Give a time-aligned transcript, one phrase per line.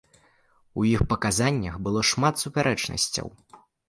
[0.83, 3.29] У іх паказаннях было шмат супярэчнасцяў.